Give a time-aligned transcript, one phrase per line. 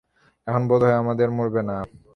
[0.47, 1.75] এখন বোধহয় আর আমাদের মারবে না।